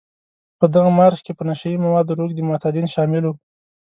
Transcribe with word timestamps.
په 0.59 0.65
دغه 0.73 0.89
مارش 0.99 1.19
کې 1.25 1.33
په 1.37 1.43
نشه 1.49 1.67
يي 1.71 1.77
موادو 1.85 2.17
روږدي 2.19 2.43
معتادان 2.49 2.87
شامل 2.95 3.23
وو. 3.25 3.33